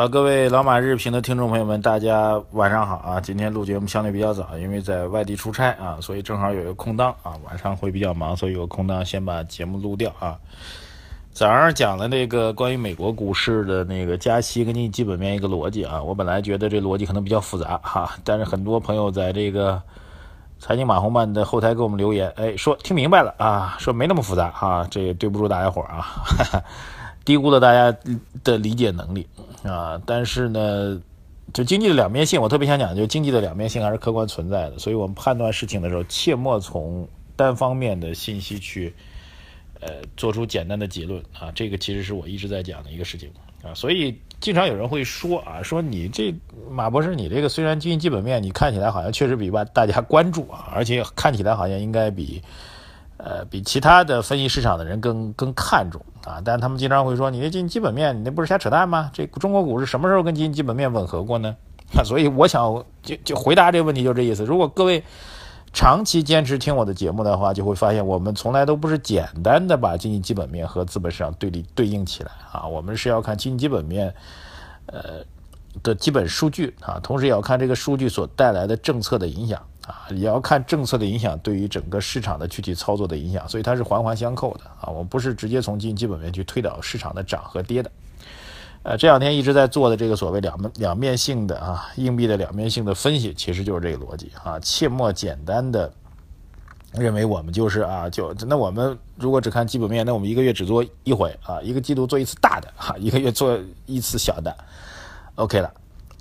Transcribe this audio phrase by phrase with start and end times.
[0.00, 3.20] 好，各位老马日评的听众朋友们，大家晚上好啊！
[3.20, 10.38] 今天录节目相对比较早，因为在外地出差啊，所以正好有一个空档啊，晚上会比较忙，所以有空档先把节目录掉啊。
[11.34, 19.82] 早上讲的那个关于美国股市的那个加息跟经济基本面一个逻辑啊，我本来觉得这逻辑可能比较复杂哈，但是很多朋友在这个
[20.58, 26.64] 财经马红漫的后台给我们留言，哎，说听明白了啊，说没那么复杂哈，这也对不住大家伙儿啊。
[27.22, 27.94] 低估了大家
[28.42, 29.28] 的理解能力
[29.64, 30.00] 啊！
[30.06, 31.00] 但是呢，
[31.52, 34.78] 就经济的两面性，我特别想讲，就经济的两面性还是客观存在的。
[34.78, 38.94] 所以我们判断事情的时候，切莫从单方面的信息去
[39.80, 41.50] 呃做出简单的结论啊！
[41.54, 43.30] 这个其实是我一直在讲的一个事情
[43.62, 43.74] 啊！
[43.74, 46.34] 所以经常有人会说啊，说你这
[46.70, 52.42] 马博士，你这个虽然经济基本面你看起来好像确实比吧大家关注啊，而且看起来好像应该比。
[53.22, 59.10] 呃，比其他的分析市场的人更更看重啊，但他们经常会说，你这经济基本面，你那不是瞎扯淡吗？
[59.12, 61.54] 这中国股市什么时候跟经济基本面吻合过呢？
[62.02, 64.44] 所以我想就就回答这个问题就这意思。
[64.44, 65.04] 如果各位
[65.72, 74.14] 长期坚持听我的节目的话，就会发现我们从来都不是简单的把经济基本面和资本市场对立对应起来啊，我们是要看经济基本面，
[74.86, 75.24] 呃
[75.82, 79.60] 的基本数据啊，同时也要看这个数据所带来的政策的影响。
[79.90, 84.88] 啊，也要看政策的影响对于整个市场的具体操作的影响，所以它是环环相扣的啊。
[84.88, 87.90] 我们不是直接从经济基本面去推导市场的涨和跌的。
[88.82, 94.58] 呃，这两天一直在做的这个所谓两两面性的啊硬币的两面性的分析，其实就是这个逻辑啊。
[94.60, 95.92] 切莫简单的
[96.92, 104.56] 认为我们就是啊，就那我们如果只看基本面，那我们一个月只做一回啊，一个季度做一次大的哈，一个月做一次小的
[105.34, 105.70] ，OK 了。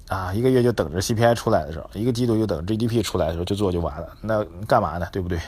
[0.09, 5.07] 啊，一个月就等着 CPI 出来的时候，一个季度就等 GDP 出来的时候就做就完了，那干嘛呢？
[5.11, 5.39] 对不对？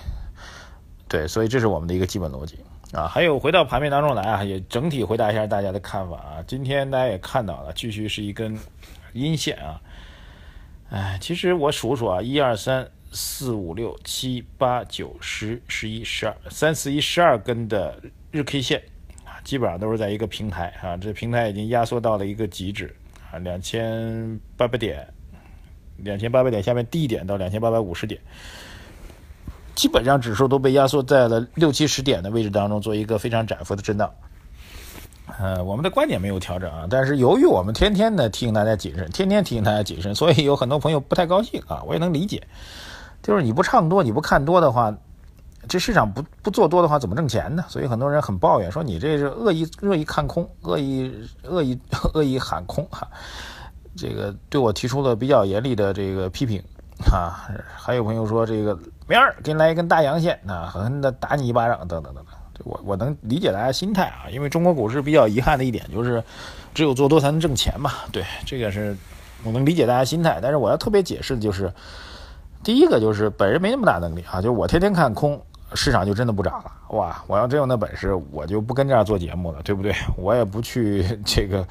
[1.10, 2.60] 对，所以这是我们的一个基本逻辑
[2.94, 3.08] 啊。
[3.08, 6.44] 还有回到盘面当中来啊，也整体回答一下大家的看法啊。
[6.46, 8.56] 今天大家也看到了，继续是一根
[9.14, 9.82] 阴线啊。
[10.92, 18.84] 哎，其实我数数啊，一二三四五六七八九十十一十二三四一十二根的日 K 线
[19.26, 22.96] 啊，基本上都是在一个平台啊，这平台已经压缩到了一个极致。
[23.32, 25.08] 啊，两千八百点，
[25.98, 28.20] 两千八百点下面低点到两千八百五十点，
[29.74, 34.12] 基本上指数都被压缩在了六七十点的位置当中，做一个非常窄幅的震荡。
[35.40, 42.44] 呃，我们的观点没有调整啊，但是由于我们天天的提醒大家谨慎，天天提醒大家谨慎，所以有很多朋友不太高兴啊，我也能理解。
[43.24, 44.94] 就是你不唱多，你不看多的话。
[45.68, 47.64] 这市场不不做多的话，怎么挣钱呢？
[47.70, 51.12] 所以很多人很抱怨，说你这是恶意恶意看空，恶意
[51.44, 51.80] 恶意
[52.14, 53.08] 恶意喊空哈。
[53.96, 56.62] 这个对我提出了比较严厉的这个批评
[57.12, 57.48] 啊。
[57.76, 58.78] 还有朋友说这个
[59.08, 62.26] 明儿给你来一根大阳线啊，狠狠的打你一巴掌等等等等。
[62.64, 66.24] 我我能理解大家心态啊，因为中国股市比较遗憾的一点就是，
[66.74, 67.92] 只有做多才能挣钱嘛。
[68.12, 68.96] 对，这个是
[69.44, 71.74] 我能理解大家心态，但是我要特别解释的就是，
[72.64, 75.42] 第一个就是本人没那么大能力啊，就我天天看空。
[75.74, 77.24] 市场就真的不涨了哇！
[77.28, 79.94] 我要真有那本事，我就不跟这样做节目了，对不对？
[80.18, 81.66] 我也不去这个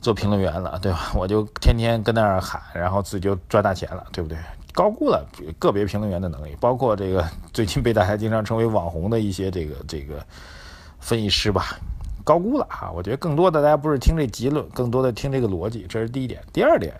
[0.00, 1.12] 做评论员了，对吧？
[1.16, 4.36] 我就天天跟那儿喊，然后自己就赚大钱了，对不对？
[4.72, 5.26] 高估了
[5.58, 10.24] 个别评论员的能力，包括这个最近被大家经常称为网红的一些这个这个
[11.00, 11.76] 分析师吧，
[12.22, 12.90] 高估了哈。
[12.94, 16.40] 我觉得更多的大家不是听这结论，更多的听这个逻辑，这是第一点。
[16.52, 16.94] 第二点，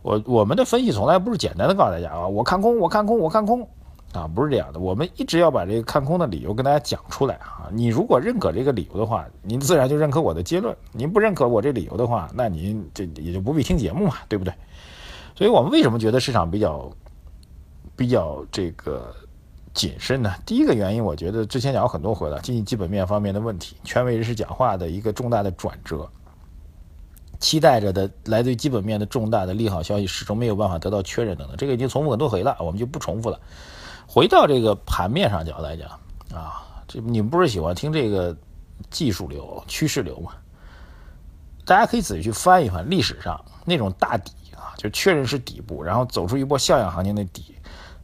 [0.00, 3.68] 我我们的分析从来不是简单的告诉大家啊，我看空，我看空，我看空。
[4.12, 7.68] 啊，不是这样的，我们一直要把这个看空的理由跟大家讲出来啊。
[7.70, 14.54] 你如果认可这个理由的话，您自然就认可我的结论；您不认可我这理由的话，那您这也就不必听节目嘛，对不对？
[15.36, 16.90] 所以我们为什么觉得市场比较
[17.94, 19.14] 比较这个
[19.74, 20.34] 谨慎呢？
[20.46, 26.08] 第一个原因，我觉得之前讲过很多回了，经济基本面方面的问题，权威人士讲话的一个重大的转折，
[27.38, 33.38] 期待着的来自于基本面的重大的利好消息始终没有办法得到确认等等，这个已经重复很多回了，我们就不重复了。
[34.10, 35.86] 回到这个盘面上角来讲
[36.34, 38.34] 啊，这你们不是喜欢听这个
[38.88, 40.32] 技术流、趋势流吗？
[41.66, 47.54] 大家可以仔细去翻一翻历史上那种大底啊，就确认是底部，然后走出一波像样行情的底，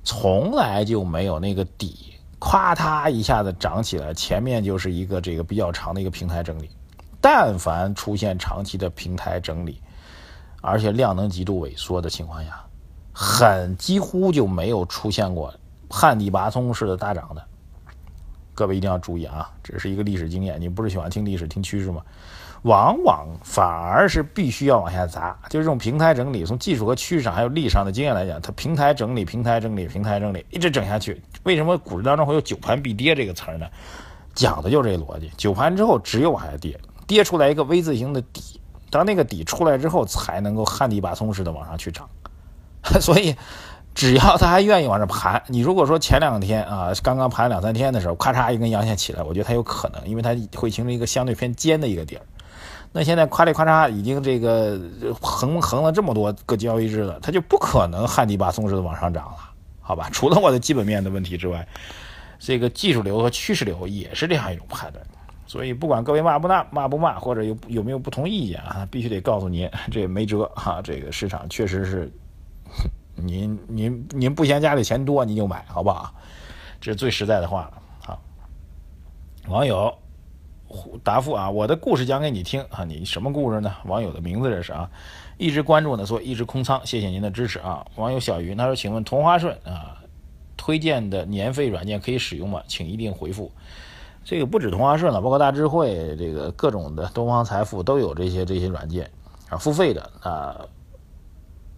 [0.04, 6.68] 从来就没有那个底咵嗒一下子涨起来，前面就是一个这个比较长的一个平台整理。
[7.22, 9.80] 但凡出现长期的平台整理，
[10.60, 12.62] 而且量能极度萎缩的情况下，
[13.14, 15.54] 很几乎就没有出现过。
[15.96, 17.44] 旱地拔葱式的大涨的，
[18.52, 20.61] 各位一定要注意啊，这是一个历史经验。
[20.61, 22.02] 你不是喜欢听历史、听趋势吗？
[22.62, 31.23] 往往反而是必须要往下砸，就是这种平台整理，从技术和趋势上还有历史上的经验来讲，它平台整理、平台整理、平台整理，一直整下去。
[31.44, 33.67] 为什么股市当中会有“九盘必跌”这个词儿呢？
[34.35, 35.31] 讲的就是这逻辑。
[35.37, 36.76] 九盘之后只有往下跌，
[37.06, 38.61] 跌出来一个 V 字形的底，
[38.91, 42.08] 当那个底出来之后，才能够旱地拔葱似的往上去涨。
[43.00, 43.37] 所以。
[43.94, 52.20] 只要他还愿意往这盘，你如果说前两天啊，刚刚盘两三天的时候，咔嚓一根阳线起来，我觉得它有可能，因为它会形成一个相对偏尖的一个点
[52.91, 54.81] 那现在夸里夸嚓已经这个
[55.20, 59.37] 横横了这么多个交易日了，它就不可能旱地拔葱似的往上涨了，
[59.81, 60.08] 好吧？
[60.12, 61.67] 除了我的基本面的问题之外，
[62.41, 65.05] 这个技术流和趋势流也是这样一种判断。
[65.46, 72.12] 所以不管各位骂不骂，骂不骂，或者有有没有不同意见啊，必须得告诉您，这也没辙哈，这个市场确实是。
[73.16, 76.14] 您您您不嫌家里钱多，你就买，好不好？
[76.81, 77.82] 这是最实在的话了。
[78.00, 78.20] 好，
[79.49, 79.94] 网友
[81.02, 83.72] 答复啊，我的故事讲给你听啊，你什么故事呢？
[83.87, 84.90] 网友的名字这是啊，
[85.38, 87.87] 一直关注呢，所以一直空仓，谢谢您的支持啊。
[87.96, 90.02] 网友小云他说，请问同花顺啊，
[90.56, 92.62] 推荐的年费软件可以使用吗？
[92.67, 93.50] 请一定回复。
[94.25, 99.10] 这个不止同花顺了，包括大智慧，这个各种的东方财富都有这些这些软件
[99.49, 100.67] 啊，付费的啊。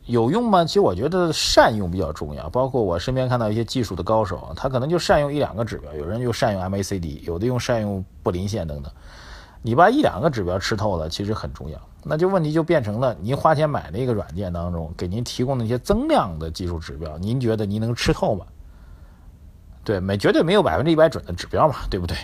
[0.07, 0.65] 有用吗？
[0.65, 2.49] 其实我觉得善用比较重要。
[2.51, 8.93] 包括我身边看到一些技术的高手，他可能就善用一两个指标，有人就善用 MACD，有的用善用布林线等等。
[9.63, 11.81] 你把一两个指标吃透了，其实很重要。
[12.05, 18.47] 那就问题就变成了，您花钱买那个软件当中给您提供那些增量的技术指标，您觉得您能吃透吗？
[19.83, 22.17] 对，没绝对没有百分之一百准的指标嘛，对不对？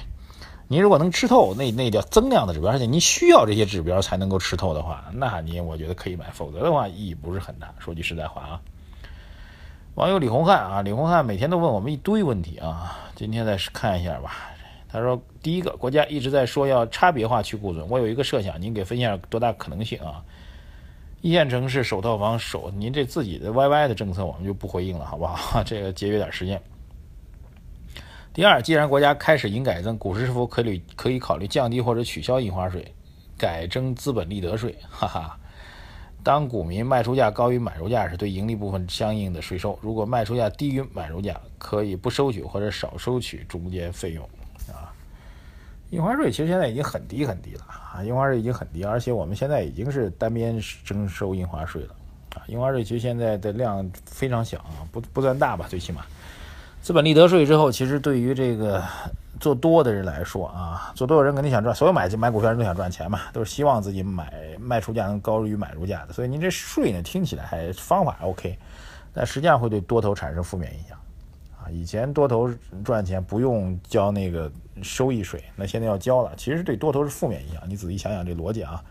[0.72, 7.74] 您如果能吃透那那叫增量的指标，而且您需要这些指标才能够吃透的话，那您我觉得可以买，否则的话意义不是很大。
[7.78, 8.60] 说句实在话啊，
[9.96, 14.32] 网友李红汉啊，李红汉每天都问我们一堆问题啊，今天再看一下吧。
[14.88, 20.24] 他说，第一个，国家一直在说要差别化去库存，我有一个设想，您给分析下多大可能性啊？
[21.20, 25.62] 一线城市首套房首，您这自己的 YY 的政策我们就不回应了，好不好？
[25.68, 26.58] 这个节约点时间。
[28.34, 32.94] 第二，既然国家开始营改增，股市是否可以可以考虑降低或者取消印花税，
[33.36, 34.74] 改征资本利得税？
[34.88, 35.38] 哈哈，
[36.22, 44.24] 当股民卖出价高于买入价时，对盈利部分相应的税收；如果卖出价低于买入价，可以不收取或者少收取中间费用。
[44.72, 44.88] 啊，
[45.90, 51.94] 印花税其实现在已经很低很低了啊，印花税已经很低，而且我们现在已经是单边征收印花税了
[52.34, 56.02] 啊，印花税其实现在的量非常小啊，不不算大吧，最起码。
[56.82, 58.82] 资本利得税之后，其实对于这个
[59.38, 66.12] 做多的人来说啊，做多的人肯定想赚，所有买买股票人都想赚钱嘛，都是希望自己买卖出价能高于买入价的。
[66.12, 68.58] 所以您这税呢，听起来还方法 OK，
[69.14, 70.98] 但实际上会对多头产生负面影响
[71.56, 71.70] 啊。
[71.70, 72.50] 以前多头
[72.84, 74.50] 赚钱不用交那个
[74.82, 77.62] 收益税，那现在要交了，其实对多头是负面影响。
[77.68, 78.82] 你仔细想想这逻辑啊。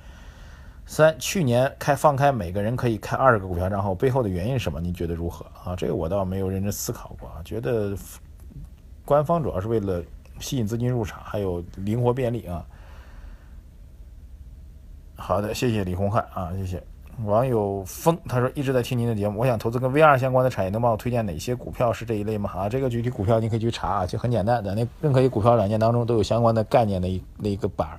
[0.91, 4.81] 三，去年开放开每个人可以开二十个股票账号，背后的原因是什么？
[4.81, 5.73] 你觉得如何啊？
[5.73, 7.39] 这个我倒没有认真思考过啊。
[7.45, 7.95] 觉得
[9.05, 10.03] 官方主要是为了
[10.41, 12.65] 吸引资金入场，还有灵活便利啊。
[15.15, 16.83] 好的，谢谢李红汉啊，谢谢
[17.23, 22.51] 网友风，他说一直在听您的节目，我想投资跟 VR 相关的产业，能帮我推荐哪些股票是这一类吗？
[22.53, 27.97] 啊，这个具体股票你可以去查啊，就很简单，在那任何一股票软件当中都有相关的概念的一那一个板儿。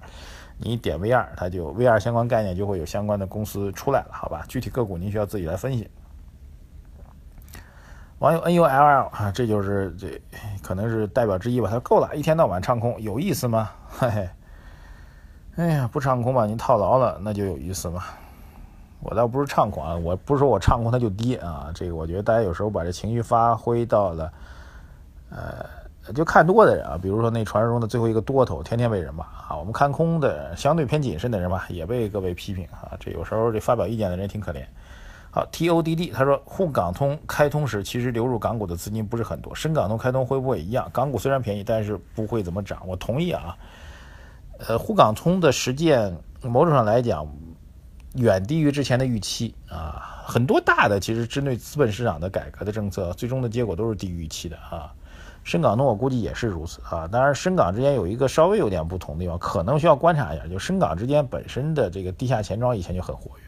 [0.59, 4.45] 你点 VR，它就 VR 相关概念就会有相关的公司出来了，好吧？
[4.49, 5.91] 具体个股您需要自己来分析。
[8.19, 10.23] 网友 NULL 啊，这就是这
[10.63, 11.67] 可能是代表之一吧。
[11.67, 13.71] 他说够了，一天到晚唱空有意思吗？
[13.99, 14.29] 嘿嘿，
[15.57, 18.05] 哎呀，不唱空吧，您套牢了，那就有意思吗。
[19.01, 21.73] 我倒不是唱空啊，我不是说我唱空它就跌啊。
[21.75, 24.33] 这个我觉得大家有时候把这情绪发挥到了，
[25.31, 25.82] 呃。
[26.15, 29.57] 就看多的人啊，比如说那传说中的最后一个多头，天天被人骂啊。
[29.57, 32.97] 我们看空的相对偏谨慎的人吧，也被各位批评啊。
[32.99, 34.65] 这有时候这发表意见的人挺可怜。
[35.31, 39.55] 好，T O D D 他说沪港通开通时，其实流入港股的资金不是很多。
[39.55, 40.91] 深港通开通会不会一样？
[40.93, 42.83] 港股虽然便宜，但是不会怎么涨。
[42.87, 43.57] 我同意啊。
[44.67, 47.27] 呃，沪港通的实践，某种上来讲，
[48.15, 50.23] 远低于之前的预期啊。
[50.27, 54.93] 很多大的其实针对资本市场的改革的政策，最终的结果都是低于预期的啊。
[55.45, 63.45] 深港通我估计也是如此啊，当然深港之间有一个稍微有点不同的地方，可能需要观察一下，就深港之间本身的这个地下钱庄以前就很活跃，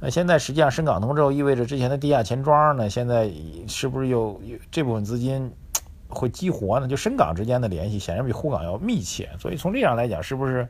[0.00, 3.30] 那现在实际上深港通之后意味着之前的地下钱庄呢，现在
[3.66, 5.52] 是不是又这部分资金
[6.08, 6.88] 会激活呢？
[6.88, 10.66] 就深港之间的联系显然比沪港要密切，所以从这样来讲，是不是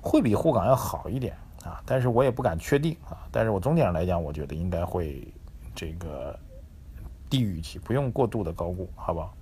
[0.00, 1.80] 会比沪港要好一点啊？
[1.86, 5.32] 但是我也不敢确定啊，但是我总体上来讲，我觉得应该会
[5.72, 6.36] 这个
[7.28, 9.32] 低于预期，不用过度的高估，好不好？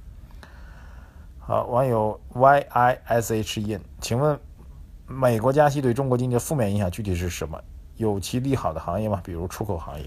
[1.49, 4.39] 好，网友 y i s h in，请问
[5.07, 7.59] 美国加息对中国经济的负面影响具体是什么？
[7.97, 9.19] 有其利好的行业吗？
[9.25, 10.05] 比如出口行业？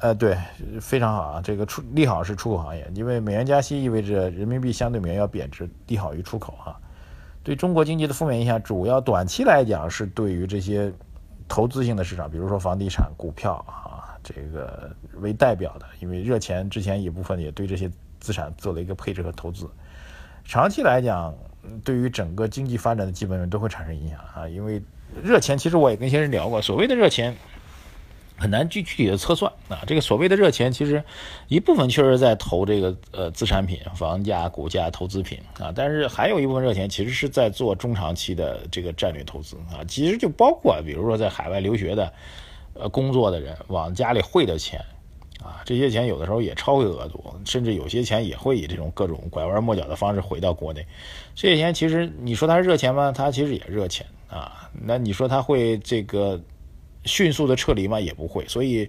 [0.00, 0.36] 呃，对，
[0.82, 1.40] 非常好啊。
[1.42, 6.76] 这个出利好是出口行业，因为美元加息意味着人民币相对美元要贬值，利好于出口啊。
[7.42, 10.92] 对中国经济的负面影响，主要短期来讲是对于这些
[11.48, 17.90] 投资性的市场，比如说房地产、股票啊，这个为代表的，因为热钱之前一部分也对这些
[18.20, 19.66] 资产做了一个配置和投资。
[20.44, 21.34] 长期来讲，
[21.84, 24.48] 对于整个经济发展的基本面都会产生影响啊！
[24.48, 24.82] 因为
[25.22, 27.36] 热钱，其实我也跟一些人聊过，所谓的热钱
[28.36, 29.84] 很难具具体的测算啊。
[29.86, 31.02] 这个所谓的热钱，其实
[31.48, 39.84] 一部分确实在投这个呃资产品、房价、股价、投资品啊，但是还有一部分热钱其实是在做中长期的这个战略投资啊。
[39.86, 42.12] 其实就包括比如说在海外留学的、
[42.74, 44.84] 呃工作的人往家里汇的钱。
[45.42, 50.86] 啊，这些钱有的时候也超会额度，甚至有些钱也会以这种各种拐弯抹角的方式回到国内。
[51.34, 53.12] 这些钱其实你说它是热钱吗？
[53.12, 54.70] 它其实也热钱啊。
[54.84, 56.40] 那你说它会这个
[57.04, 58.00] 迅速的撤离吗？
[58.00, 58.46] 也不会。
[58.46, 58.88] 所以，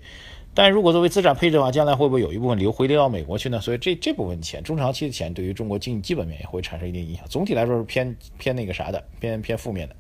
[0.53, 3.59] 但如果作为资产配置的话，将来会不会有一部分流回流到美国去呢？
[3.59, 7.25] 所以这这部分钱，中长期的钱对于中国经济基本面也会产生一定影响。
[7.27, 9.95] 总体来说是偏偏那个啥的，偏偏负面的。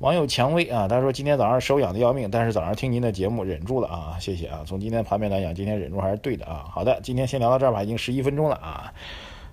[0.00, 4.60] 网友蔷薇啊，他说今天早上手痒的要命，但是早上听您的节目忍住了啊，谢谢啊。
[4.64, 6.66] 从今天盘面来讲，今天忍住还是对的啊。
[6.70, 8.92] 好的，今天先聊到这儿吧，已经十一分钟了啊。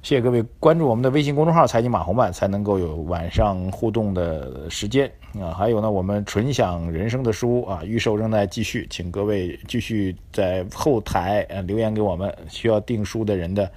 [0.04, 5.12] 谢谢各位关注我们的微信公众号“财经马红漫”，才能够有晚上互动的时间
[5.42, 5.50] 啊。
[5.52, 13.72] 还有呢，我们纯享人生的书啊，预售正在继续，请各位继续在后台呃留言给我们需要订书的人的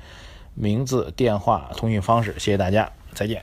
[0.52, 2.34] 名字、电话、通讯方式。
[2.34, 3.42] 谢谢大家，再见。